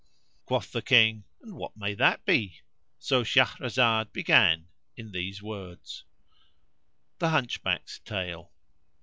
[0.47, 2.61] Quoth the King, "And what may that be?"
[2.97, 8.51] So Shahrazad began, in these words,[FN#495] THE HUNCHBACK'S TALE.